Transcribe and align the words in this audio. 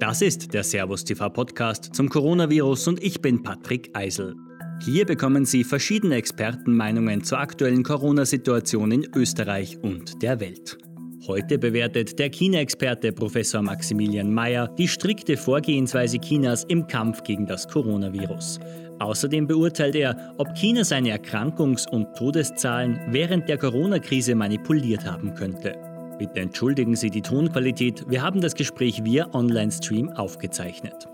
Das 0.00 0.22
ist 0.22 0.54
der 0.54 0.64
Servus 0.64 1.04
TV 1.04 1.28
Podcast 1.28 1.94
zum 1.94 2.08
Coronavirus 2.08 2.88
und 2.88 3.04
ich 3.04 3.20
bin 3.20 3.42
Patrick 3.42 3.90
Eisel. 3.92 4.34
Hier 4.82 5.04
bekommen 5.04 5.44
Sie 5.44 5.62
verschiedene 5.62 6.14
Expertenmeinungen 6.14 7.22
zur 7.22 7.38
aktuellen 7.38 7.82
Corona-Situation 7.82 8.92
in 8.92 9.06
Österreich 9.14 9.76
und 9.82 10.22
der 10.22 10.40
Welt. 10.40 10.78
Heute 11.26 11.58
bewertet 11.58 12.18
der 12.18 12.30
China-Experte 12.30 13.12
Professor 13.12 13.60
Maximilian 13.60 14.32
Mayer 14.32 14.68
die 14.78 14.88
strikte 14.88 15.36
Vorgehensweise 15.36 16.18
Chinas 16.18 16.64
im 16.64 16.86
Kampf 16.86 17.22
gegen 17.22 17.44
das 17.44 17.68
Coronavirus. 17.68 18.58
Außerdem 19.00 19.46
beurteilt 19.46 19.96
er, 19.96 20.34
ob 20.38 20.54
China 20.54 20.82
seine 20.82 21.14
Erkrankungs- 21.14 21.86
und 21.90 22.06
Todeszahlen 22.16 22.98
während 23.10 23.50
der 23.50 23.58
Corona-Krise 23.58 24.34
manipuliert 24.34 25.04
haben 25.04 25.34
könnte. 25.34 25.89
Bitte 26.20 26.40
entschuldigen 26.40 26.96
Sie 26.96 27.08
die 27.08 27.22
Tonqualität, 27.22 28.04
wir 28.06 28.20
haben 28.20 28.42
das 28.42 28.54
Gespräch 28.54 29.02
via 29.04 29.32
Online-Stream 29.32 30.10
aufgezeichnet. 30.10 31.08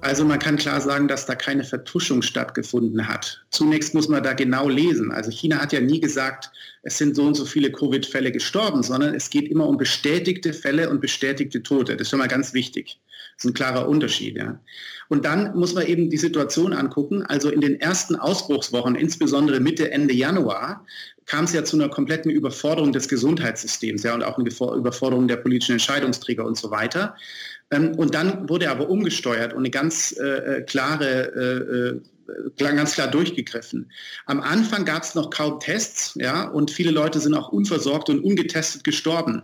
Also 0.00 0.24
man 0.24 0.38
kann 0.38 0.58
klar 0.58 0.80
sagen, 0.80 1.08
dass 1.08 1.26
da 1.26 1.34
keine 1.34 1.64
Vertuschung 1.64 2.22
stattgefunden 2.22 3.08
hat. 3.08 3.44
Zunächst 3.50 3.92
muss 3.92 4.06
man 4.06 4.22
da 4.22 4.32
genau 4.32 4.68
lesen. 4.68 5.10
Also 5.10 5.32
China 5.32 5.58
hat 5.58 5.72
ja 5.72 5.80
nie 5.80 5.98
gesagt, 5.98 6.52
es 6.84 6.98
sind 6.98 7.16
so 7.16 7.24
und 7.24 7.34
so 7.34 7.44
viele 7.44 7.72
Covid-Fälle 7.72 8.30
gestorben, 8.30 8.84
sondern 8.84 9.12
es 9.12 9.28
geht 9.28 9.50
immer 9.50 9.66
um 9.66 9.76
bestätigte 9.76 10.52
Fälle 10.52 10.88
und 10.88 11.00
bestätigte 11.00 11.60
Tote. 11.60 11.96
Das 11.96 12.02
ist 12.02 12.10
schon 12.10 12.20
mal 12.20 12.28
ganz 12.28 12.54
wichtig. 12.54 13.00
Das 13.36 13.44
ist 13.44 13.50
ein 13.50 13.54
klarer 13.54 13.88
Unterschied. 13.88 14.36
Ja. 14.36 14.60
Und 15.08 15.24
dann 15.24 15.56
muss 15.56 15.74
man 15.74 15.86
eben 15.86 16.10
die 16.10 16.16
Situation 16.16 16.72
angucken. 16.72 17.22
Also 17.24 17.50
in 17.50 17.60
den 17.60 17.80
ersten 17.80 18.14
Ausbruchswochen, 18.14 18.94
insbesondere 18.94 19.58
Mitte, 19.58 19.90
Ende 19.90 20.14
Januar, 20.14 20.86
kam 21.26 21.44
es 21.44 21.52
ja 21.52 21.64
zu 21.64 21.76
einer 21.76 21.88
kompletten 21.88 22.30
Überforderung 22.30 22.92
des 22.92 23.08
Gesundheitssystems 23.08 24.02
ja, 24.02 24.14
und 24.14 24.22
auch 24.22 24.38
eine 24.38 24.48
Überforderung 24.48 25.28
der 25.28 25.36
politischen 25.36 25.72
Entscheidungsträger 25.72 26.44
und 26.44 26.56
so 26.56 26.70
weiter. 26.70 27.16
Ähm, 27.70 27.94
und 27.96 28.14
dann 28.14 28.48
wurde 28.48 28.70
aber 28.70 28.88
umgesteuert 28.88 29.52
und 29.52 29.60
eine 29.60 29.70
ganz 29.70 30.14
äh, 30.18 30.58
äh 30.58 30.62
klare 30.62 31.32
äh, 31.34 31.96
äh 31.96 32.00
ganz 32.58 32.94
klar 32.94 33.08
durchgegriffen. 33.08 33.90
Am 34.26 34.40
Anfang 34.40 34.84
gab 34.84 35.02
es 35.02 35.14
noch 35.14 35.30
kaum 35.30 35.60
Tests, 35.60 36.14
ja, 36.16 36.48
und 36.48 36.70
viele 36.70 36.90
Leute 36.90 37.20
sind 37.20 37.34
auch 37.34 37.50
unversorgt 37.50 38.10
und 38.10 38.20
ungetestet 38.20 38.84
gestorben. 38.84 39.42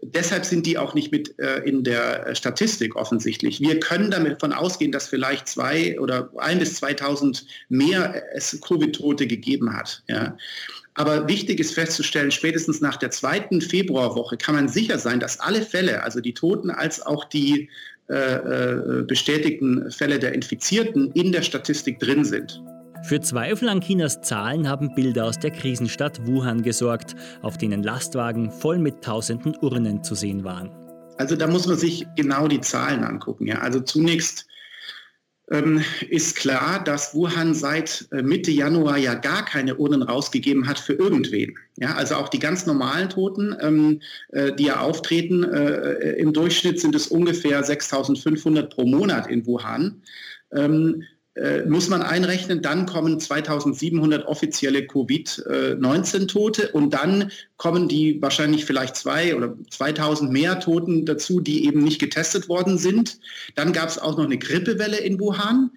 Deshalb 0.00 0.44
sind 0.44 0.64
die 0.64 0.78
auch 0.78 0.94
nicht 0.94 1.10
mit 1.10 1.36
äh, 1.40 1.58
in 1.64 1.82
der 1.82 2.34
Statistik 2.36 2.94
offensichtlich. 2.94 3.60
Wir 3.60 3.80
können 3.80 4.12
damit 4.12 4.34
davon 4.34 4.52
ausgehen, 4.52 4.92
dass 4.92 5.08
vielleicht 5.08 5.48
zwei 5.48 5.98
oder 5.98 6.30
ein 6.36 6.60
bis 6.60 6.76
2000 6.76 7.44
mehr 7.68 8.22
es 8.32 8.60
Covid-Tote 8.60 9.26
gegeben 9.26 9.76
hat. 9.76 10.04
Ja. 10.08 10.36
Aber 10.94 11.28
wichtig 11.28 11.58
ist 11.58 11.74
festzustellen, 11.74 12.30
spätestens 12.30 12.80
nach 12.80 12.96
der 12.96 13.10
zweiten 13.10 13.60
Februarwoche 13.60 14.36
kann 14.36 14.54
man 14.54 14.68
sicher 14.68 14.98
sein, 14.98 15.18
dass 15.18 15.40
alle 15.40 15.62
Fälle, 15.62 16.02
also 16.02 16.20
die 16.20 16.34
Toten 16.34 16.70
als 16.70 17.04
auch 17.04 17.24
die 17.24 17.68
äh, 18.10 18.14
äh, 18.14 19.02
bestätigten 19.02 19.90
Fälle 19.90 20.18
der 20.18 20.32
Infizierten 20.32 21.10
in 21.12 21.30
der 21.30 21.42
Statistik 21.42 21.98
drin 21.98 22.24
sind. 22.24 22.62
Für 23.02 23.20
Zweifel 23.20 23.68
an 23.68 23.80
Chinas 23.80 24.22
Zahlen 24.22 24.68
haben 24.68 24.94
Bilder 24.94 25.26
aus 25.26 25.38
der 25.38 25.50
Krisenstadt 25.50 26.26
Wuhan 26.26 26.62
gesorgt, 26.62 27.14
auf 27.42 27.58
denen 27.58 27.82
Lastwagen 27.82 28.50
voll 28.50 28.78
mit 28.78 29.02
tausenden 29.02 29.54
Urnen 29.60 30.02
zu 30.02 30.14
sehen 30.14 30.42
waren. 30.42 30.70
Also 31.18 31.36
da 31.36 31.46
muss 31.46 31.66
man 31.66 31.76
sich 31.76 32.06
genau 32.16 32.48
die 32.48 32.60
Zahlen 32.60 33.04
angucken. 33.04 33.46
Ja. 33.46 33.58
Also 33.58 33.80
zunächst 33.80 34.47
ähm, 35.50 35.82
ist 36.08 36.36
klar, 36.36 36.82
dass 36.84 37.14
Wuhan 37.14 37.54
seit 37.54 38.06
äh, 38.12 38.22
Mitte 38.22 38.50
Januar 38.50 38.98
ja 38.98 39.14
gar 39.14 39.44
keine 39.44 39.76
Urnen 39.76 40.02
rausgegeben 40.02 40.66
hat 40.66 40.78
für 40.78 40.94
irgendwen. 40.94 41.54
Ja, 41.76 41.94
also 41.94 42.16
auch 42.16 42.28
die 42.28 42.38
ganz 42.38 42.66
normalen 42.66 43.08
Toten, 43.08 43.56
ähm, 43.60 44.00
äh, 44.30 44.52
die 44.52 44.64
ja 44.64 44.80
auftreten, 44.80 45.44
äh, 45.44 46.12
im 46.18 46.32
Durchschnitt 46.32 46.80
sind 46.80 46.94
es 46.94 47.06
ungefähr 47.06 47.64
6.500 47.64 48.62
pro 48.68 48.84
Monat 48.84 49.28
in 49.28 49.46
Wuhan. 49.46 50.02
Ähm, 50.52 51.02
äh, 51.02 51.17
muss 51.68 51.88
man 51.88 52.02
einrechnen, 52.02 52.62
dann 52.62 52.86
kommen 52.86 53.20
2700 53.20 54.26
offizielle 54.26 54.86
Covid-19-Tote 54.86 56.72
und 56.72 56.94
dann 56.94 57.30
kommen 57.56 57.88
die 57.88 58.20
wahrscheinlich 58.20 58.64
vielleicht 58.64 58.96
zwei 58.96 59.36
oder 59.36 59.54
2000 59.70 60.32
mehr 60.32 60.58
Toten 60.58 61.06
dazu, 61.06 61.40
die 61.40 61.66
eben 61.66 61.82
nicht 61.84 62.00
getestet 62.00 62.48
worden 62.48 62.78
sind. 62.78 63.18
Dann 63.54 63.72
gab 63.72 63.88
es 63.88 63.98
auch 63.98 64.16
noch 64.16 64.24
eine 64.24 64.38
Grippewelle 64.38 64.98
in 64.98 65.20
Wuhan. 65.20 65.70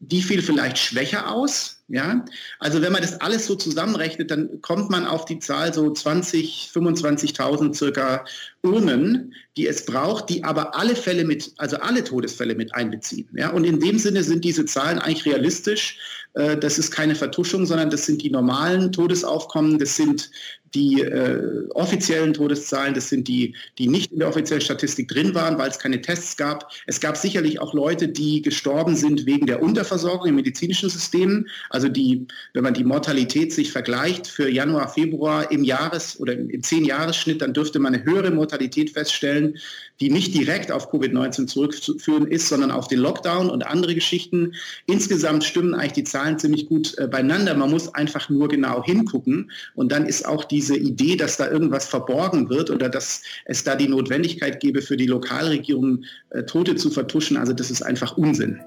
Die 0.00 0.22
fiel 0.22 0.42
vielleicht 0.42 0.78
schwächer 0.78 1.32
aus, 1.32 1.77
ja, 1.88 2.22
also 2.58 2.82
wenn 2.82 2.92
man 2.92 3.00
das 3.00 3.18
alles 3.22 3.46
so 3.46 3.54
zusammenrechnet, 3.54 4.30
dann 4.30 4.60
kommt 4.60 4.90
man 4.90 5.06
auf 5.06 5.24
die 5.24 5.38
Zahl 5.38 5.72
so 5.72 5.90
20, 5.90 6.70
25.000 6.74 7.74
circa 7.74 8.26
Urnen, 8.62 9.34
die 9.56 9.66
es 9.66 9.86
braucht, 9.86 10.28
die 10.28 10.44
aber 10.44 10.76
alle 10.76 10.94
Fälle 10.94 11.24
mit, 11.24 11.52
also 11.56 11.78
alle 11.78 12.04
Todesfälle 12.04 12.54
mit 12.54 12.74
einbeziehen. 12.74 13.28
Ja, 13.34 13.50
und 13.50 13.64
in 13.64 13.80
dem 13.80 13.98
Sinne 13.98 14.22
sind 14.22 14.44
diese 14.44 14.66
Zahlen 14.66 14.98
eigentlich 14.98 15.24
realistisch. 15.24 15.98
Äh, 16.34 16.58
das 16.58 16.78
ist 16.78 16.90
keine 16.90 17.14
Vertuschung, 17.14 17.64
sondern 17.64 17.88
das 17.88 18.04
sind 18.04 18.22
die 18.22 18.30
normalen 18.30 18.92
Todesaufkommen, 18.92 19.78
das 19.78 19.96
sind 19.96 20.30
die 20.74 21.00
äh, 21.00 21.68
offiziellen 21.70 22.34
Todeszahlen, 22.34 22.94
das 22.94 23.08
sind 23.08 23.28
die, 23.28 23.54
die 23.78 23.88
nicht 23.88 24.12
in 24.12 24.18
der 24.18 24.28
offiziellen 24.28 24.60
Statistik 24.60 25.08
drin 25.08 25.34
waren, 25.34 25.58
weil 25.58 25.70
es 25.70 25.78
keine 25.78 26.00
Tests 26.00 26.36
gab. 26.36 26.70
Es 26.86 27.00
gab 27.00 27.16
sicherlich 27.16 27.60
auch 27.60 27.74
Leute, 27.74 28.08
die 28.08 28.42
gestorben 28.42 28.94
sind 28.96 29.26
wegen 29.26 29.46
der 29.46 29.62
Unterversorgung 29.62 30.26
im 30.26 30.34
medizinischen 30.34 30.90
System. 30.90 31.46
Also 31.70 31.77
die, 31.86 32.26
wenn 32.54 32.64
man 32.64 32.74
die 32.74 32.82
Mortalität 32.82 33.52
sich 33.52 33.70
vergleicht 33.70 34.26
für 34.26 34.50
Januar, 34.50 34.88
Februar 34.88 35.52
im 35.52 35.62
Jahres- 35.62 36.18
oder 36.18 36.32
im 36.32 36.60
Zehn-Jahres-Schnitt, 36.60 37.40
dann 37.40 37.52
dürfte 37.52 37.78
man 37.78 37.94
eine 37.94 38.04
höhere 38.04 38.32
Mortalität 38.32 38.90
feststellen, 38.90 39.56
die 40.00 40.10
nicht 40.10 40.34
direkt 40.34 40.72
auf 40.72 40.92
Covid-19 40.92 41.46
zurückzuführen 41.46 42.26
ist, 42.26 42.48
sondern 42.48 42.72
auf 42.72 42.88
den 42.88 42.98
Lockdown 42.98 43.50
und 43.50 43.64
andere 43.64 43.94
Geschichten. 43.94 44.54
Insgesamt 44.86 45.44
stimmen 45.44 45.74
eigentlich 45.74 45.92
die 45.92 46.04
Zahlen 46.04 46.38
ziemlich 46.38 46.66
gut 46.66 46.96
äh, 46.98 47.06
beieinander. 47.06 47.54
Man 47.54 47.70
muss 47.70 47.94
einfach 47.94 48.28
nur 48.28 48.48
genau 48.48 48.84
hingucken 48.84 49.50
und 49.74 49.92
dann 49.92 50.06
ist 50.06 50.26
auch 50.26 50.44
diese 50.44 50.76
Idee, 50.76 51.16
dass 51.16 51.36
da 51.36 51.48
irgendwas 51.48 51.86
verborgen 51.86 52.48
wird 52.48 52.70
oder 52.70 52.88
dass 52.88 53.22
es 53.44 53.62
da 53.62 53.76
die 53.76 53.88
Notwendigkeit 53.88 54.58
gäbe 54.58 54.82
für 54.82 54.96
die 54.96 55.06
Lokalregierung, 55.06 56.04
äh, 56.30 56.42
Tote 56.42 56.74
zu 56.74 56.90
vertuschen, 56.90 57.36
also 57.36 57.52
das 57.52 57.70
ist 57.70 57.82
einfach 57.82 58.16
Unsinn. 58.16 58.60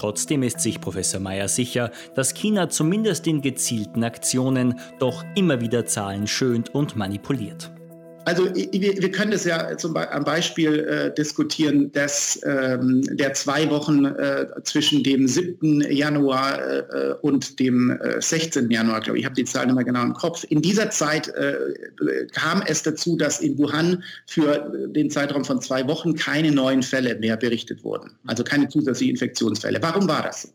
Trotzdem 0.00 0.42
ist 0.42 0.60
sich 0.60 0.80
Professor 0.80 1.20
Mayer 1.20 1.46
sicher, 1.46 1.90
dass 2.14 2.32
China 2.32 2.70
zumindest 2.70 3.26
in 3.26 3.42
gezielten 3.42 4.02
Aktionen 4.02 4.80
doch 4.98 5.26
immer 5.34 5.60
wieder 5.60 5.84
Zahlen 5.84 6.26
schönt 6.26 6.74
und 6.74 6.96
manipuliert. 6.96 7.70
Also 8.26 8.44
wir, 8.54 9.10
können 9.10 9.30
das 9.30 9.44
ja 9.44 9.76
zum 9.76 9.94
Be 9.94 10.10
am 10.12 10.24
Beispiel 10.24 10.80
äh, 10.80 11.14
diskutieren, 11.14 11.90
dass 11.92 12.38
ähm, 12.44 13.02
der 13.16 13.32
zwei 13.32 13.68
Wochen 13.70 14.04
äh, 14.04 14.46
zwischen 14.64 15.02
dem 15.02 15.26
7. 15.26 15.80
Januar 15.90 16.60
äh, 16.60 17.14
und 17.22 17.58
dem 17.58 17.98
16. 18.18 18.70
Äh, 18.70 18.74
Januar, 18.74 19.00
glaube 19.00 19.18
ich, 19.18 19.24
habe 19.24 19.34
die 19.34 19.44
Zahlen 19.44 19.68
nicht 19.68 19.76
mehr 19.76 19.84
genau 19.84 20.02
im 20.02 20.12
Kopf. 20.14 20.44
In 20.48 20.60
dieser 20.60 20.90
Zeit 20.90 21.28
äh, 21.28 21.56
kam 22.32 22.62
es 22.66 22.82
dazu, 22.82 23.16
dass 23.16 23.40
in 23.40 23.56
Wuhan 23.58 24.04
für 24.26 24.70
den 24.88 25.10
Zeitraum 25.10 25.44
von 25.44 25.60
zwei 25.60 25.86
Wochen 25.88 26.14
keine 26.14 26.52
neuen 26.52 26.82
Fälle 26.82 27.14
mehr 27.16 27.36
berichtet 27.36 27.82
wurden, 27.84 28.10
also 28.26 28.44
keine 28.44 28.68
zusätzlichen 28.68 29.14
Infektionsfälle. 29.14 29.78
Warum 29.80 30.06
war 30.08 30.22
das 30.22 30.42
so? 30.42 30.48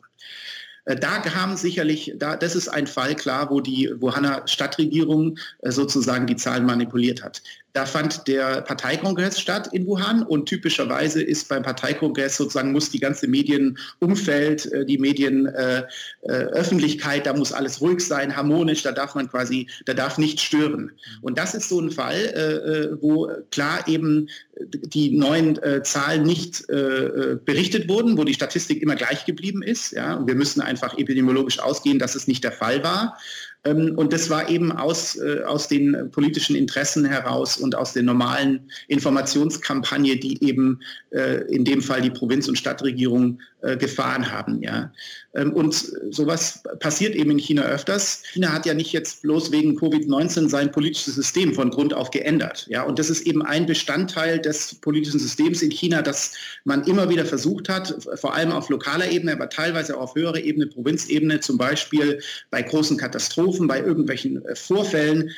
Äh, 0.86 0.96
da 0.96 1.20
kam 1.20 1.56
sicherlich, 1.58 2.14
da, 2.18 2.36
das 2.36 2.56
ist 2.56 2.68
ein 2.70 2.88
Fall 2.88 3.16
klar, 3.16 3.50
wo 3.50 3.60
die 3.62 3.92
Wuhaner 4.00 4.48
Stadtregierung 4.48 5.38
sozusagen 5.62 6.28
die 6.28 6.36
Zahlen 6.36 6.66
manipuliert 6.66 7.24
hat. 7.24 7.42
Da 7.76 7.86
fand 7.86 8.28
der 8.30 8.62
Parteikongress 8.62 9.38
statt 9.38 9.68
in 9.74 9.86
Wuhan 9.86 10.24
und 10.24 10.46
typischerweise 10.46 11.22
ist 11.22 11.50
beim 11.50 11.62
Parteikongress 11.62 12.38
sozusagen 12.38 12.72
muss 12.72 12.90
die 12.90 13.02
ganze 13.02 13.28
Medienumfeld, 13.28 14.72
äh, 14.72 14.86
die 14.86 14.98
Medienöffentlichkeit, 14.98 17.20
äh, 17.20 17.24
da 17.26 17.34
muss 17.34 17.52
alles 17.52 17.82
ruhig 17.82 18.00
sein, 18.00 18.34
harmonisch, 18.34 18.84
da 18.84 18.94
darf 18.94 19.14
man 19.14 19.30
quasi, 19.30 19.68
da 19.84 19.94
darf 19.94 20.18
nichts 20.18 20.44
stören. 20.44 20.94
Und 21.22 21.38
das 21.38 21.54
ist 21.54 21.68
so 21.68 21.82
ein 21.82 21.92
Fall, 21.92 22.16
äh, 22.16 22.96
wo 23.02 23.30
klar 23.52 23.86
eben 23.90 24.30
die 24.62 25.12
neuen 25.12 25.60
Zahlen 25.84 26.24
nicht 26.24 26.66
berichtet 26.68 27.90
wurden, 27.90 28.18
wo 28.18 28.24
die 28.24 28.34
Statistik 28.34 28.82
immer 28.82 28.96
gleich 28.96 29.26
geblieben 29.26 29.62
ist. 29.62 29.92
Ja, 29.92 30.14
und 30.14 30.28
wir 30.28 30.36
müssen 30.36 30.62
einfach 30.62 30.98
epidemiologisch 30.98 31.60
ausgehen, 31.60 32.00
dass 32.00 32.16
es 32.16 32.26
nicht 32.26 32.42
der 32.42 32.54
Fall 32.54 32.82
war. 32.82 33.18
Ähm, 33.66 33.94
und 33.98 34.14
das 34.14 34.30
war 34.30 34.50
eben 34.50 34.72
aus, 34.72 35.16
äh, 35.18 35.42
aus 35.46 35.68
den 35.68 36.10
politischen 36.12 36.56
Interessen 36.56 37.04
heraus 37.04 37.58
und 37.58 37.76
aus 37.76 37.94
der 37.94 38.04
normalen 38.04 38.72
Informationskampagne, 38.88 40.18
die 40.18 40.44
eben 40.44 40.80
äh, 41.10 41.42
in 41.54 41.66
dem 41.66 41.82
Fall 41.82 42.02
die 42.02 42.12
Provinz- 42.12 42.48
und 42.48 42.58
Stadtregierung 42.58 43.40
äh, 43.66 43.78
gefahren 43.78 44.32
haben. 44.32 44.62
Ja. 44.62 44.92
Ähm, 45.34 45.52
und 45.54 45.74
sowas 46.12 46.62
passiert 46.80 47.16
eben 47.16 47.32
in 47.32 47.40
China 47.40 47.64
öfters. 47.64 48.22
China 48.32 48.54
hat 48.54 48.68
ja 48.68 48.76
nicht 48.76 48.94
jetzt 48.94 49.24
bloß 49.24 49.52
wegen 49.52 49.76
Covid-19 49.76 50.50
sein 50.50 50.72
politisches 50.72 51.16
System 51.16 51.56
von 51.56 51.72
Grund 51.72 51.92
auf 51.92 52.12
geändert. 52.12 52.68
Ja. 52.70 52.84
Und 52.84 53.00
das 53.00 53.10
ist 53.10 53.26
eben 53.26 53.42
ein 53.42 53.66
Bestandteil 53.66 54.40
des 54.40 54.76
politischen 54.76 55.20
Systems 55.20 55.64
in 55.64 55.72
China, 55.72 56.04
dass 56.04 56.36
man 56.64 56.84
immer 56.84 57.10
wieder 57.10 57.26
versucht 57.26 57.68
hat, 57.68 57.96
vor 58.16 58.36
allem 58.36 58.52
auf 58.52 58.70
lokaler 58.70 59.10
Ebene, 59.10 59.34
aber 59.34 59.50
teilweise 59.50 59.98
auch 59.98 60.02
auf 60.02 60.16
höherer 60.16 60.40
Ebene, 60.40 60.68
Provinzebene, 60.68 61.40
zum 61.40 61.58
Beispiel 61.58 62.22
bei 62.52 62.62
großen 62.62 62.98
Katastrophen, 62.98 63.68
bei 63.68 63.80
irgendwelchen 63.82 64.46
äh, 64.46 64.56
Vorfällen, 64.56 65.32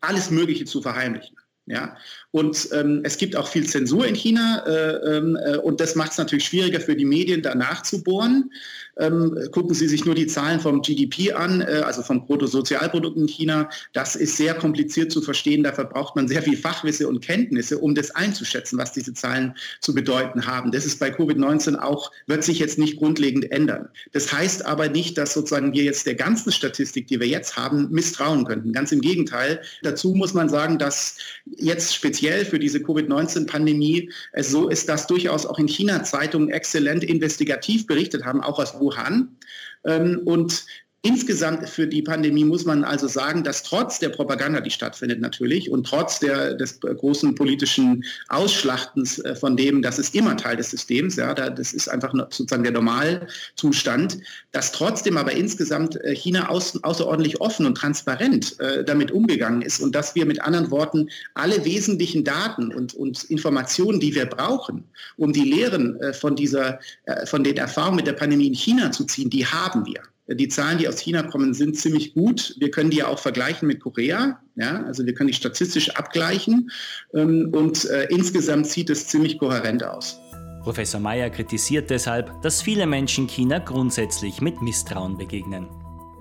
alles 0.00 0.30
Mögliche 0.30 0.64
zu 0.64 0.80
verheimlichen. 0.80 1.36
Ja? 1.66 1.98
Und 2.34 2.70
ähm, 2.72 3.02
es 3.04 3.16
gibt 3.16 3.36
auch 3.36 3.46
viel 3.46 3.64
Zensur 3.64 4.04
in 4.08 4.16
China 4.16 4.64
äh, 4.66 5.18
ähm, 5.18 5.36
äh, 5.36 5.56
und 5.58 5.78
das 5.78 5.94
macht 5.94 6.10
es 6.10 6.18
natürlich 6.18 6.44
schwieriger 6.44 6.80
für 6.80 6.96
die 6.96 7.04
Medien, 7.04 7.42
danach 7.42 7.84
zu 7.84 8.02
bohren. 8.02 8.50
Ähm, 8.96 9.38
gucken 9.52 9.72
Sie 9.72 9.86
sich 9.86 10.04
nur 10.04 10.16
die 10.16 10.26
Zahlen 10.26 10.58
vom 10.58 10.82
GDP 10.82 11.32
an, 11.32 11.60
äh, 11.60 11.82
also 11.84 12.02
vom 12.02 12.26
Bruttosozialprodukt 12.26 13.16
in 13.16 13.28
China. 13.28 13.68
Das 13.92 14.16
ist 14.16 14.36
sehr 14.36 14.54
kompliziert 14.54 15.12
zu 15.12 15.22
verstehen. 15.22 15.62
Dafür 15.62 15.84
braucht 15.84 16.16
man 16.16 16.26
sehr 16.26 16.42
viel 16.42 16.56
Fachwissen 16.56 17.06
und 17.06 17.20
Kenntnisse, 17.20 17.78
um 17.78 17.94
das 17.94 18.10
einzuschätzen, 18.10 18.80
was 18.80 18.92
diese 18.92 19.14
Zahlen 19.14 19.54
zu 19.80 19.94
bedeuten 19.94 20.44
haben. 20.44 20.72
Das 20.72 20.86
ist 20.86 20.98
bei 20.98 21.10
Covid-19 21.10 21.76
auch, 21.76 22.10
wird 22.26 22.42
sich 22.42 22.58
jetzt 22.58 22.80
nicht 22.80 22.98
grundlegend 22.98 23.52
ändern. 23.52 23.88
Das 24.10 24.32
heißt 24.32 24.66
aber 24.66 24.88
nicht, 24.88 25.18
dass 25.18 25.34
sozusagen 25.34 25.72
wir 25.72 25.84
jetzt 25.84 26.04
der 26.06 26.16
ganzen 26.16 26.50
Statistik, 26.50 27.06
die 27.06 27.20
wir 27.20 27.28
jetzt 27.28 27.56
haben, 27.56 27.90
misstrauen 27.90 28.44
könnten. 28.44 28.72
Ganz 28.72 28.90
im 28.90 29.00
Gegenteil. 29.00 29.60
Dazu 29.82 30.14
muss 30.14 30.34
man 30.34 30.48
sagen, 30.48 30.78
dass 30.78 31.16
jetzt 31.56 31.94
speziell 31.94 32.23
für 32.44 32.58
diese 32.58 32.80
Covid-19-Pandemie 32.80 34.10
es 34.32 34.50
so 34.50 34.68
ist, 34.68 34.88
dass 34.88 35.06
durchaus 35.06 35.46
auch 35.46 35.58
in 35.58 35.68
China 35.68 36.02
Zeitungen 36.02 36.50
exzellent 36.50 37.04
investigativ 37.04 37.86
berichtet 37.86 38.24
haben, 38.24 38.40
auch 38.40 38.58
aus 38.58 38.78
Wuhan. 38.80 39.36
Ähm, 39.84 40.22
und 40.24 40.64
Insgesamt 41.06 41.68
für 41.68 41.86
die 41.86 42.00
Pandemie 42.00 42.46
muss 42.46 42.64
man 42.64 42.82
also 42.82 43.06
sagen, 43.08 43.44
dass 43.44 43.62
trotz 43.62 43.98
der 43.98 44.08
Propaganda, 44.08 44.62
die 44.62 44.70
stattfindet 44.70 45.20
natürlich, 45.20 45.70
und 45.70 45.86
trotz 45.86 46.18
der, 46.18 46.54
des 46.54 46.80
großen 46.80 47.34
politischen 47.34 48.02
Ausschlachtens 48.30 49.18
äh, 49.18 49.36
von 49.36 49.54
dem, 49.54 49.82
das 49.82 49.98
ist 49.98 50.14
immer 50.14 50.34
Teil 50.34 50.56
des 50.56 50.70
Systems, 50.70 51.16
ja, 51.16 51.34
das 51.34 51.74
ist 51.74 51.88
einfach 51.88 52.14
sozusagen 52.30 52.62
der 52.62 52.72
Normalzustand, 52.72 54.16
dass 54.52 54.72
trotzdem 54.72 55.18
aber 55.18 55.32
insgesamt 55.32 56.02
äh, 56.02 56.14
China 56.16 56.48
außerordentlich 56.48 57.38
offen 57.38 57.66
und 57.66 57.74
transparent 57.74 58.58
äh, 58.60 58.82
damit 58.82 59.10
umgegangen 59.10 59.60
ist 59.60 59.80
und 59.80 59.94
dass 59.94 60.14
wir 60.14 60.24
mit 60.24 60.40
anderen 60.40 60.70
Worten 60.70 61.10
alle 61.34 61.66
wesentlichen 61.66 62.24
Daten 62.24 62.72
und, 62.72 62.94
und 62.94 63.24
Informationen, 63.24 64.00
die 64.00 64.14
wir 64.14 64.24
brauchen, 64.24 64.84
um 65.18 65.34
die 65.34 65.44
Lehren 65.44 65.98
von 66.14 66.34
dieser, 66.34 66.78
von 67.26 67.44
den 67.44 67.58
Erfahrungen 67.58 67.96
mit 67.96 68.06
der 68.06 68.14
Pandemie 68.14 68.46
in 68.46 68.54
China 68.54 68.90
zu 68.90 69.04
ziehen, 69.04 69.28
die 69.28 69.44
haben 69.44 69.84
wir. 69.84 70.00
Die 70.26 70.48
Zahlen, 70.48 70.78
die 70.78 70.88
aus 70.88 70.98
China 70.98 71.22
kommen, 71.22 71.52
sind 71.52 71.78
ziemlich 71.78 72.14
gut. 72.14 72.54
Wir 72.58 72.70
können 72.70 72.90
die 72.90 72.98
ja 72.98 73.08
auch 73.08 73.18
vergleichen 73.18 73.68
mit 73.68 73.80
Korea. 73.80 74.40
Ja, 74.56 74.82
also 74.84 75.04
wir 75.04 75.12
können 75.12 75.28
die 75.28 75.34
statistisch 75.34 75.90
abgleichen. 75.90 76.70
Ähm, 77.12 77.50
und 77.52 77.84
äh, 77.86 78.04
insgesamt 78.04 78.66
sieht 78.66 78.88
es 78.88 79.06
ziemlich 79.08 79.38
kohärent 79.38 79.84
aus. 79.84 80.18
Professor 80.62 80.98
Mayer 80.98 81.28
kritisiert 81.28 81.90
deshalb, 81.90 82.40
dass 82.40 82.62
viele 82.62 82.86
Menschen 82.86 83.26
China 83.26 83.58
grundsätzlich 83.58 84.40
mit 84.40 84.62
Misstrauen 84.62 85.18
begegnen. 85.18 85.68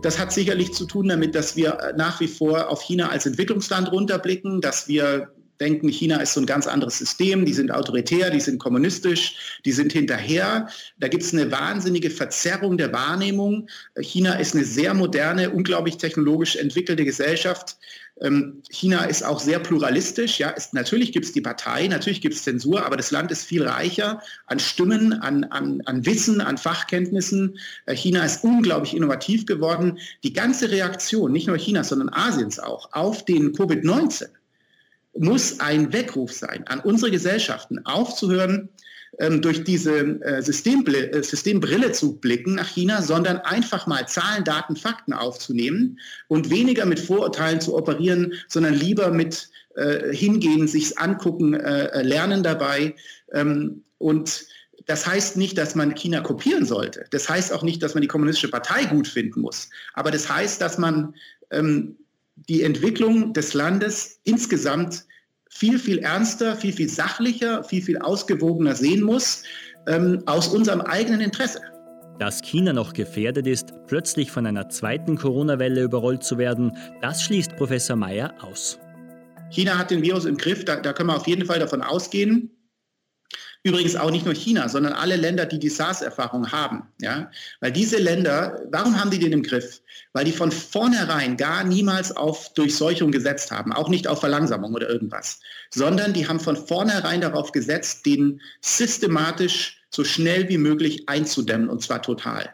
Das 0.01 0.19
hat 0.19 0.33
sicherlich 0.33 0.73
zu 0.73 0.85
tun 0.85 1.07
damit, 1.07 1.33
dass 1.33 1.55
wir 1.55 1.79
äh, 1.79 1.93
nach 1.95 2.19
wie 2.19 2.27
vor 2.27 2.69
auf 2.69 2.81
China 2.81 3.07
als 3.07 3.25
Entwicklungsland 3.25 3.89
runterblicken, 3.89 4.59
dass 4.59 4.89
wir 4.89 5.29
denken, 5.63 5.87
China 5.87 6.17
ist 6.17 6.33
so 6.33 6.41
ein 6.41 6.45
ganz 6.45 6.67
anderes 6.67 6.97
System, 6.97 7.45
die 7.45 7.53
sind 7.53 7.71
autoritär, 7.71 8.29
die 8.29 8.41
sind 8.41 8.59
kommunistisch, 8.59 9.59
die 9.65 9.71
sind 9.71 9.93
hinterher. 9.93 10.67
Da 10.99 11.07
gibt 11.07 11.23
es 11.23 11.33
eine 11.33 11.51
wahnsinnige 11.51 12.09
Verzerrung 12.09 12.77
der 12.77 12.91
Wahrnehmung. 12.91 13.69
China 13.99 14.33
ist 14.33 14.55
eine 14.55 14.65
sehr 14.65 14.93
moderne, 14.93 15.49
unglaublich 15.51 15.97
technologisch 15.97 16.57
entwickelte 16.57 17.05
Gesellschaft. 17.05 17.77
Ähm, 18.21 18.61
China 18.69 19.05
ist 19.05 19.23
auch 19.23 19.39
sehr 19.39 19.59
pluralistisch. 19.59 20.37
Ja, 20.39 20.49
ist, 20.49 20.73
natürlich 20.73 21.13
gibt 21.13 21.25
es 21.25 21.31
die 21.31 21.41
Partei, 21.41 21.87
natürlich 21.87 22.21
gibt 22.21 22.35
es 22.35 22.43
Zensur, 22.43 22.85
aber 22.85 22.97
das 22.97 23.11
Land 23.11 23.31
ist 23.31 23.45
viel 23.45 23.65
reicher 23.65 24.21
an 24.47 24.59
Stimmen, 24.59 25.13
an, 25.13 25.45
an, 25.45 25.81
an 25.85 26.05
Wissen, 26.05 26.41
an 26.41 26.57
Fachkenntnissen. 26.57 27.57
Äh, 27.85 27.95
China 27.95 28.23
ist 28.23 28.43
unglaublich 28.43 28.95
innovativ 28.95 29.45
geworden. 29.45 29.97
Die 30.23 30.33
ganze 30.33 30.69
Reaktion, 30.69 31.31
nicht 31.31 31.47
nur 31.47 31.57
Chinas, 31.57 31.89
sondern 31.89 32.09
Asiens 32.09 32.59
auch, 32.59 32.89
auf 32.91 33.25
den 33.25 33.53
Covid-19 33.53 34.27
muss 35.17 35.59
ein 35.59 35.93
Weckruf 35.93 36.31
sein 36.31 36.65
an 36.67 36.79
unsere 36.79 37.11
Gesellschaften, 37.11 37.85
aufzuhören, 37.85 38.69
ähm, 39.19 39.43
durch 39.43 39.63
diese 39.63 40.21
äh, 40.21 40.41
Systembrille, 40.41 41.11
äh, 41.11 41.23
Systembrille 41.23 41.91
zu 41.91 42.17
blicken 42.17 42.55
nach 42.55 42.67
China, 42.67 43.01
sondern 43.03 43.37
einfach 43.37 43.85
mal 43.85 44.07
Zahlen, 44.07 44.43
Daten, 44.43 44.75
Fakten 44.75 45.13
aufzunehmen 45.13 45.99
und 46.29 46.49
weniger 46.49 46.85
mit 46.85 46.99
Vorurteilen 46.99 47.61
zu 47.61 47.75
operieren, 47.75 48.33
sondern 48.47 48.73
lieber 48.73 49.11
mit 49.11 49.49
äh, 49.75 50.11
hingehen, 50.15 50.67
sich's 50.67 50.97
angucken, 50.97 51.53
lernen 51.53 52.41
dabei. 52.41 52.95
Ähm, 53.33 53.83
und 53.99 54.45
das 54.87 55.05
heißt 55.05 55.37
nicht, 55.37 55.57
dass 55.59 55.75
man 55.75 55.93
China 55.93 56.21
kopieren 56.21 56.65
sollte. 56.65 57.05
Das 57.11 57.29
heißt 57.29 57.53
auch 57.53 57.63
nicht, 57.63 57.83
dass 57.83 57.93
man 57.93 58.01
die 58.01 58.07
kommunistische 58.07 58.49
Partei 58.49 58.85
gut 58.85 59.07
finden 59.07 59.41
muss. 59.41 59.69
Aber 59.93 60.09
das 60.09 60.27
heißt, 60.27 60.59
dass 60.59 60.77
man 60.77 61.13
ähm, 61.51 61.97
die 62.49 62.63
Entwicklung 62.63 63.33
des 63.33 63.53
Landes 63.53 64.19
insgesamt 64.23 65.05
viel, 65.49 65.77
viel 65.77 65.99
ernster, 65.99 66.55
viel, 66.55 66.73
viel 66.73 66.89
sachlicher, 66.89 67.63
viel, 67.63 67.81
viel 67.81 67.97
ausgewogener 67.99 68.75
sehen 68.75 69.01
muss, 69.01 69.43
ähm, 69.87 70.21
aus 70.25 70.47
unserem 70.47 70.81
eigenen 70.81 71.21
Interesse. 71.21 71.61
Dass 72.19 72.41
China 72.41 72.73
noch 72.73 72.93
gefährdet 72.93 73.47
ist, 73.47 73.73
plötzlich 73.87 74.31
von 74.31 74.45
einer 74.45 74.69
zweiten 74.69 75.17
Corona-Welle 75.17 75.83
überrollt 75.83 76.23
zu 76.23 76.37
werden, 76.37 76.71
das 77.01 77.23
schließt 77.23 77.55
Professor 77.55 77.95
Mayer 77.95 78.33
aus. 78.41 78.79
China 79.49 79.77
hat 79.77 79.91
den 79.91 80.01
Virus 80.01 80.25
im 80.25 80.37
Griff, 80.37 80.65
da, 80.65 80.77
da 80.77 80.93
können 80.93 81.09
wir 81.09 81.15
auf 81.15 81.27
jeden 81.27 81.45
Fall 81.45 81.59
davon 81.59 81.81
ausgehen. 81.81 82.49
Übrigens 83.65 83.95
auch 83.95 84.11
nicht 84.11 84.25
nur 84.25 84.35
China, 84.35 84.67
sondern 84.67 84.91
alle 84.91 85.15
Länder, 85.15 85.45
die 85.45 85.57
die 85.57 85.69
SARS-Erfahrung 85.69 86.51
haben. 86.51 86.83
Ja? 86.99 87.31
Weil 87.61 87.71
diese 87.71 87.97
Länder, 87.97 88.61
warum 88.69 88.99
haben 88.99 89.09
die 89.09 89.19
den 89.19 89.31
im 89.31 89.41
Griff? 89.41 89.81
Weil 90.11 90.25
die 90.25 90.33
von 90.33 90.51
vornherein 90.51 91.37
gar 91.37 91.63
niemals 91.63 92.15
auf 92.15 92.53
Durchseuchung 92.55 93.11
gesetzt 93.11 93.51
haben, 93.51 93.71
auch 93.71 93.87
nicht 93.87 94.05
auf 94.07 94.19
Verlangsamung 94.19 94.73
oder 94.73 94.89
irgendwas, 94.89 95.39
sondern 95.73 96.11
die 96.11 96.27
haben 96.27 96.41
von 96.41 96.57
vornherein 96.57 97.21
darauf 97.21 97.53
gesetzt, 97.53 98.05
den 98.05 98.41
systematisch 98.61 99.81
so 99.89 100.03
schnell 100.03 100.49
wie 100.49 100.57
möglich 100.57 101.07
einzudämmen, 101.07 101.69
und 101.69 101.81
zwar 101.81 102.01
total. 102.01 102.53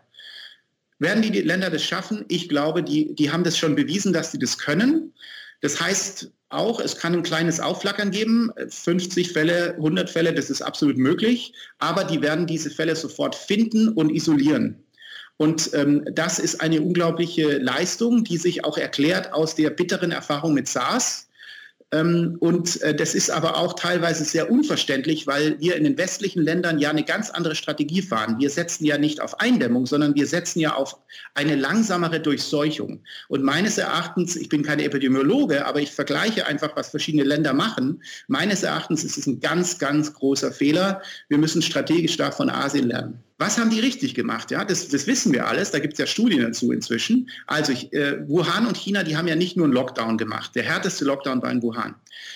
Werden 0.99 1.23
die, 1.23 1.29
Länder 1.41 1.71
das 1.71 1.83
schaffen? 1.83 2.25
Ich 2.27 2.49
glaube, 2.49 2.83
die, 2.83 3.15
die 3.15 3.31
haben 3.31 3.43
das 3.43 3.57
schon 3.57 3.75
bewiesen, 3.75 4.13
dass 4.13 4.31
sie 4.31 4.39
das 4.39 4.59
können. 4.59 5.13
Das 5.61 5.79
heißt, 5.79 6.29
auch, 6.49 6.79
es 6.79 6.97
kann 6.97 7.13
ein 7.13 7.23
kleines 7.23 7.59
Aufflackern 7.59 8.11
geben, 8.11 8.51
50 8.67 9.31
Fälle, 9.31 9.75
100 9.75 10.09
Fälle, 10.09 10.33
das 10.33 10.49
ist 10.49 10.61
absolut 10.61 10.97
möglich, 10.97 11.53
aber 11.77 12.03
die 12.03 12.21
werden 12.21 12.47
diese 12.47 12.69
Fälle 12.69 12.95
sofort 12.95 13.35
finden 13.35 13.89
und 13.89 14.09
isolieren. 14.09 14.83
Und 15.37 15.69
ähm, 15.73 16.03
das 16.11 16.37
ist 16.37 16.59
eine 16.59 16.81
unglaubliche 16.81 17.59
Leistung, 17.59 18.25
die 18.25 18.37
sich 18.37 18.65
auch 18.65 18.77
erklärt 18.77 19.31
aus 19.31 19.55
der 19.55 19.69
bitteren 19.69 20.11
Erfahrung 20.11 20.53
mit 20.53 20.67
SARS. 20.67 21.28
Ähm, 21.91 22.37
und 22.39 22.81
äh, 22.81 22.93
das 22.93 23.15
ist 23.15 23.31
aber 23.31 23.57
auch 23.57 23.73
teilweise 23.73 24.23
sehr 24.23 24.51
unverständlich, 24.51 25.25
weil 25.25 25.59
wir 25.59 25.75
in 25.75 25.83
den 25.83 25.97
westlichen 25.97 26.43
Ländern 26.43 26.77
ja 26.77 26.91
eine 26.91 27.03
ganz 27.03 27.31
andere 27.31 27.55
Strategie 27.55 28.03
fahren. 28.03 28.35
Wir 28.39 28.51
setzen 28.51 28.85
ja 28.85 28.97
nicht 28.97 29.21
auf 29.21 29.39
Eindämmung, 29.39 29.87
sondern 29.87 30.13
wir 30.13 30.27
setzen 30.27 30.59
ja 30.59 30.75
auf 30.75 30.97
eine 31.33 31.55
langsamere 31.55 32.19
Durchseuchung. 32.19 33.03
Und 33.27 33.43
meines 33.43 33.77
Erachtens, 33.79 34.35
ich 34.35 34.49
bin 34.49 34.61
kein 34.61 34.79
Epidemiologe, 34.79 35.65
aber 35.65 35.79
ich 35.81 35.91
vergleiche 35.91 36.45
einfach, 36.45 36.75
was 36.75 36.89
verschiedene 36.89 37.23
Länder 37.23 37.53
machen. 37.53 38.03
Meines 38.27 38.61
Erachtens 38.61 39.03
ist 39.03 39.17
es 39.17 39.25
ein 39.25 39.39
ganz, 39.39 39.79
ganz 39.79 40.13
großer 40.13 40.51
Fehler. 40.51 41.01
Wir 41.27 41.39
müssen 41.39 41.61
strategisch 41.61 42.13
stark 42.13 42.35
von 42.35 42.49
Asien 42.49 42.87
lernen. 42.87 43.23
Was 43.39 43.57
haben 43.57 43.69
die 43.69 43.79
richtig 43.79 44.15
gemacht? 44.15 44.51
Ja, 44.51 44.65
das, 44.65 44.89
das 44.89 45.07
wissen 45.07 45.31
wir 45.31 45.47
alles. 45.47 45.71
Da 45.71 45.79
gibt 45.79 45.93
es 45.93 45.99
ja 45.99 46.05
Studien 46.05 46.41
dazu 46.41 46.73
inzwischen. 46.73 47.29
Also 47.47 47.71
ich, 47.71 47.91
äh, 47.93 48.27
Wuhan 48.27 48.67
und 48.67 48.75
China, 48.75 49.03
die 49.03 49.15
haben 49.15 49.29
ja 49.29 49.35
nicht 49.37 49.55
nur 49.55 49.65
einen 49.65 49.73
Lockdown 49.73 50.17
gemacht. 50.17 50.55
Der 50.55 50.63
härteste 50.63 51.05
Lockdown 51.05 51.41
war 51.41 51.49
in 51.49 51.63
Wuhan, 51.63 51.95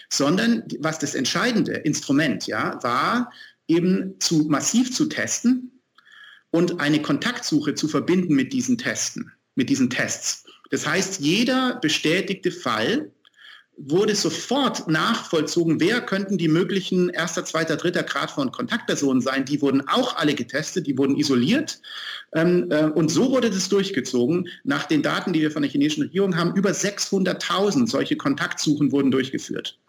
sondern 0.09 0.63
was 0.79 0.99
das 0.99 1.13
entscheidende 1.13 1.73
Instrument 1.73 2.47
ja 2.47 2.79
war, 2.83 3.33
eben 3.67 4.15
zu 4.19 4.45
massiv 4.47 4.95
zu 4.95 5.07
testen 5.07 5.81
und 6.51 6.79
eine 6.79 7.01
Kontaktsuche 7.01 7.75
zu 7.75 7.89
verbinden 7.89 8.33
mit 8.35 8.53
diesen 8.53 8.77
Testen, 8.77 9.29
mit 9.55 9.69
diesen 9.69 9.89
Tests. 9.89 10.45
Das 10.71 10.87
heißt, 10.87 11.19
jeder 11.19 11.79
bestätigte 11.81 12.49
Fall 12.49 13.11
wurde 13.77 14.15
sofort 14.15 14.87
nachvollzogen, 14.87 15.79
wer 15.79 16.01
könnten 16.01 16.37
die 16.37 16.47
möglichen 16.47 17.09
erster, 17.09 17.43
zweiter, 17.43 17.75
dritter 17.75 18.03
Grad 18.03 18.31
von 18.31 18.51
Kontaktpersonen 18.51 19.21
sein. 19.21 19.45
Die 19.45 19.61
wurden 19.61 19.87
auch 19.87 20.15
alle 20.15 20.35
getestet, 20.35 20.87
die 20.87 20.97
wurden 20.97 21.17
isoliert. 21.17 21.79
Ähm, 22.33 22.67
äh, 22.69 22.85
und 22.85 23.09
so 23.09 23.31
wurde 23.31 23.49
das 23.49 23.69
durchgezogen. 23.69 24.47
Nach 24.63 24.85
den 24.85 25.01
Daten, 25.01 25.33
die 25.33 25.41
wir 25.41 25.51
von 25.51 25.63
der 25.63 25.71
chinesischen 25.71 26.03
Regierung 26.03 26.37
haben, 26.37 26.55
über 26.55 26.69
600.000 26.69 27.87
solche 27.87 28.15
Kontaktsuchen 28.15 28.91
wurden 28.91 29.11
durchgeführt. 29.11 29.79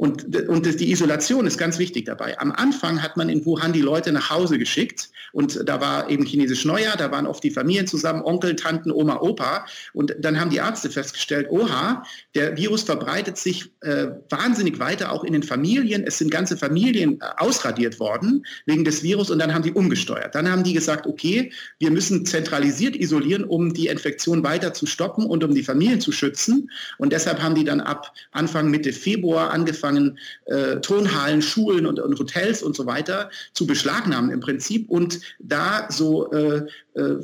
Und, 0.00 0.34
und 0.48 0.80
die 0.80 0.90
Isolation 0.92 1.46
ist 1.46 1.58
ganz 1.58 1.78
wichtig 1.78 2.06
dabei. 2.06 2.38
Am 2.40 2.52
Anfang 2.52 3.02
hat 3.02 3.18
man 3.18 3.28
in 3.28 3.44
Wuhan 3.44 3.74
die 3.74 3.82
Leute 3.82 4.12
nach 4.12 4.30
Hause 4.30 4.56
geschickt 4.56 5.10
und 5.32 5.68
da 5.68 5.82
war 5.82 6.08
eben 6.08 6.24
chinesisch 6.24 6.64
Neujahr, 6.64 6.96
da 6.96 7.10
waren 7.10 7.26
oft 7.26 7.44
die 7.44 7.50
Familien 7.50 7.86
zusammen, 7.86 8.22
Onkel, 8.22 8.56
Tanten, 8.56 8.90
Oma, 8.92 9.20
Opa. 9.20 9.66
Und 9.92 10.16
dann 10.18 10.40
haben 10.40 10.48
die 10.48 10.56
Ärzte 10.56 10.88
festgestellt, 10.88 11.48
oha, 11.50 12.02
der 12.34 12.56
Virus 12.56 12.82
verbreitet 12.82 13.36
sich 13.36 13.72
äh, 13.82 14.06
wahnsinnig 14.30 14.78
weiter, 14.78 15.12
auch 15.12 15.22
in 15.22 15.34
den 15.34 15.42
Familien. 15.42 16.02
Es 16.06 16.16
sind 16.16 16.30
ganze 16.30 16.56
Familien 16.56 17.20
äh, 17.20 17.24
ausradiert 17.36 18.00
worden 18.00 18.46
wegen 18.64 18.86
des 18.86 19.02
Virus 19.02 19.28
und 19.28 19.38
dann 19.38 19.52
haben 19.52 19.64
die 19.64 19.72
umgesteuert. 19.72 20.34
Dann 20.34 20.50
haben 20.50 20.64
die 20.64 20.72
gesagt, 20.72 21.06
okay, 21.06 21.52
wir 21.78 21.90
müssen 21.90 22.24
zentralisiert 22.24 22.96
isolieren, 22.96 23.44
um 23.44 23.74
die 23.74 23.88
Infektion 23.88 24.42
weiter 24.44 24.72
zu 24.72 24.86
stoppen 24.86 25.26
und 25.26 25.44
um 25.44 25.54
die 25.54 25.62
Familien 25.62 26.00
zu 26.00 26.10
schützen. 26.10 26.70
Und 26.96 27.12
deshalb 27.12 27.42
haben 27.42 27.54
die 27.54 27.64
dann 27.64 27.82
ab 27.82 28.14
Anfang 28.32 28.70
Mitte 28.70 28.94
Februar 28.94 29.50
angefangen, 29.50 29.89
angefangen, 29.90 30.18
äh, 30.46 30.80
Turnhallen, 30.80 31.42
Schulen 31.42 31.86
und, 31.86 32.00
und, 32.00 32.18
Hotels 32.18 32.62
und 32.62 32.76
so 32.76 32.86
weiter 32.86 33.30
zu 33.52 33.66
beschlagnahmen 33.66 34.30
im 34.30 34.40
Prinzip 34.40 34.88
und 34.90 35.20
da 35.38 35.88
so 35.90 36.30
äh, 36.32 36.66
äh, 36.94 37.16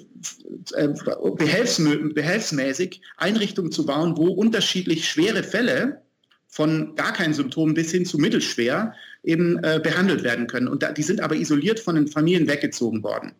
äh 0.75 0.89
behelfsmäßig 2.15 3.01
Einrichtungen 3.17 3.73
zu 3.73 3.87
bauen, 3.87 4.17
wo 4.17 4.29
unterschiedlich 4.29 5.09
schwere 5.09 5.43
Fälle 5.43 6.03
von 6.49 6.95
gar 6.95 7.13
keinen 7.13 7.35
Symptomen 7.35 7.75
bis 7.75 7.91
hin 7.91 8.07
zu 8.07 8.19
mittelschwer 8.19 8.95
eben 9.23 9.59
äh, 9.65 9.81
behandelt 9.83 10.23
werden 10.23 10.47
können. 10.47 10.69
Und 10.69 10.83
da, 10.83 10.93
die 10.93 11.03
sind 11.03 11.21
aber 11.21 11.35
isoliert 11.35 11.81
von 11.81 11.97
den 11.97 12.07
Familien 12.07 12.49
weggezogen 12.49 13.03
worden. 13.03 13.35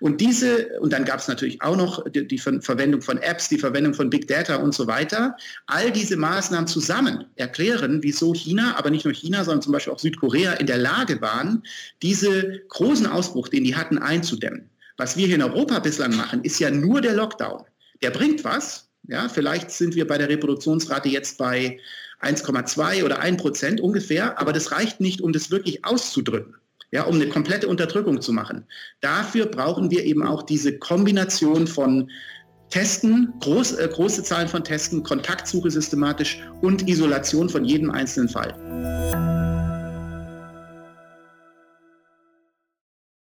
Und 0.00 0.20
diese, 0.20 0.78
und 0.80 0.92
dann 0.92 1.04
gab 1.04 1.20
es 1.20 1.28
natürlich 1.28 1.62
auch 1.62 1.76
noch 1.76 2.04
die, 2.10 2.26
die 2.26 2.38
Ver 2.38 2.60
Verwendung 2.60 3.02
von 3.02 3.18
Apps, 3.18 3.48
die 3.48 3.58
Verwendung 3.58 3.94
von 3.94 4.10
Big 4.10 4.28
Data 4.28 4.56
und 4.56 4.74
so 4.74 4.86
weiter. 4.86 5.36
All 5.66 5.90
diese 5.90 6.16
Maßnahmen 6.16 6.66
zusammen 6.66 7.24
erklären, 7.36 8.00
wieso 8.02 8.34
China, 8.34 8.76
aber 8.76 8.90
nicht 8.90 9.04
nur 9.04 9.14
China, 9.14 9.44
sondern 9.44 9.62
zum 9.62 9.72
Beispiel 9.72 9.92
auch 9.92 9.98
Südkorea 9.98 10.54
in 10.54 10.66
der 10.66 10.78
Lage 10.78 11.20
waren, 11.20 11.62
diese 12.02 12.60
großen 12.68 13.06
Ausbruch, 13.06 13.48
den 13.48 13.64
die 13.64 13.76
hatten, 13.76 13.98
einzudämmen. 13.98 14.68
Was 14.96 15.16
wir 15.16 15.26
hier 15.26 15.36
in 15.36 15.42
Europa 15.42 15.78
bislang 15.78 16.16
machen, 16.16 16.42
ist 16.42 16.58
ja 16.58 16.70
nur 16.70 17.00
der 17.00 17.14
Lockdown. 17.14 17.62
Der 18.02 18.10
bringt 18.10 18.44
was. 18.44 18.88
Ja, 19.06 19.28
vielleicht 19.28 19.70
sind 19.70 19.94
wir 19.94 20.06
bei 20.06 20.18
der 20.18 20.28
Reproduktionsrate 20.28 21.08
jetzt 21.08 21.38
bei 21.38 21.78
1,2 22.20 23.04
oder 23.04 23.20
1 23.20 23.40
Prozent 23.40 23.80
ungefähr, 23.80 24.38
aber 24.40 24.52
das 24.52 24.72
reicht 24.72 25.00
nicht, 25.00 25.20
um 25.20 25.32
das 25.32 25.50
wirklich 25.50 25.84
auszudrücken. 25.84 26.54
Ja, 26.90 27.04
um 27.04 27.16
eine 27.16 27.28
komplette 27.28 27.68
Unterdrückung 27.68 28.22
zu 28.22 28.32
machen. 28.32 28.64
Dafür 29.02 29.44
brauchen 29.44 29.90
wir 29.90 30.04
eben 30.04 30.22
auch 30.26 30.42
diese 30.42 30.78
Kombination 30.78 31.66
von 31.66 32.10
Testen, 32.70 33.34
groß, 33.40 33.72
äh, 33.72 33.88
große 33.92 34.22
Zahlen 34.22 34.48
von 34.48 34.64
Testen, 34.64 35.02
Kontaktsuche 35.02 35.70
systematisch 35.70 36.40
und 36.62 36.88
Isolation 36.88 37.50
von 37.50 37.64
jedem 37.64 37.90
einzelnen 37.90 38.30
Fall. 38.30 39.47